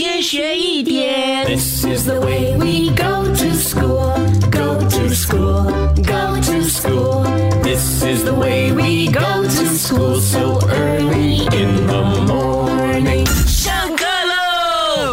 [0.00, 1.44] 天学一点。
[1.44, 4.14] This is the way we go to school,
[4.50, 7.26] go to school, go to school.
[7.62, 13.26] This is the way we go to school so early in the morning.
[13.46, 15.12] 上课喽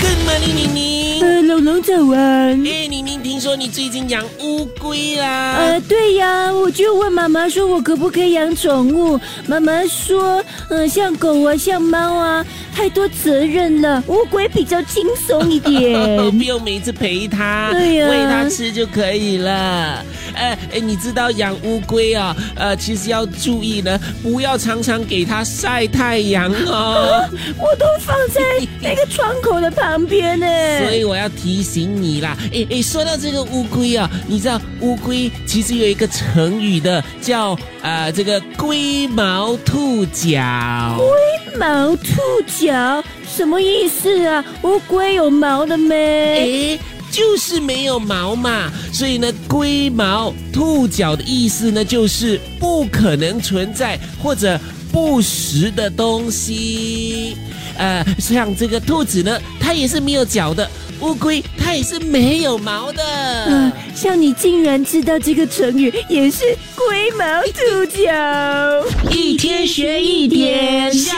[0.00, 1.20] ！Good morning，宁宁。
[1.20, 2.64] 呃，龙龙早安。
[2.64, 5.56] 哎，宁宁，听说你最近养乌龟啦？
[5.58, 9.18] 呃，对呀，我就问妈妈说，我可不可以养宠物？
[9.48, 12.46] 妈妈说，呃，像狗啊，像猫啊，
[12.78, 16.16] 太多责任了，乌龟比较轻松一点。
[16.30, 20.04] 不用每次陪它，对呀喂它吃就可以了。
[20.32, 22.36] 哎哎，你知道养乌龟啊？
[22.54, 27.28] 呃，其实要注意呢，不要常常给它晒太阳哦。
[27.58, 28.40] 我都放在
[28.80, 30.46] 那个窗口的旁边呢。
[30.78, 40.94] 所以我要提醒你啦，哎哎，说到这个乌龟啊，你知道乌龟其实有一个成语的，叫呃这个龟毛兔脚。
[40.96, 42.20] 龟毛兔
[42.68, 44.44] 脚什么意思啊？
[44.62, 45.96] 乌龟有毛的没？
[45.96, 46.78] 诶，
[47.10, 54.60] 就是没有毛嘛，所以呢，龟毛兔脚的意思呢，就是不可能存在或者
[54.92, 57.38] 不实的东西。
[57.78, 60.68] 呃，像这个兔子呢，它也是没有脚的；
[61.00, 63.02] 乌龟它也是没有毛的。
[63.46, 69.10] 嗯、像你竟然知道这个成语，也是龟毛兔脚。
[69.10, 71.17] 一天学一点，下课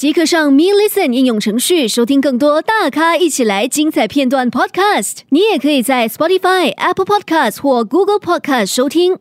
[0.00, 5.18] 即刻上 Me Listen 应用程序收听更多大咖一起来精彩片段 Podcast。
[5.28, 9.18] 你也可以在 Spotify、Apple Podcast 或 Google Podcast 收听。